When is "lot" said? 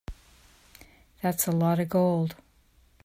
1.51-1.79